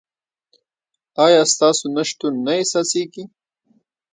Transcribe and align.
ایا 1.25 1.41
ستاسو 1.53 1.85
نشتون 1.95 2.33
نه 2.45 2.51
احساسیږي؟ 2.59 3.23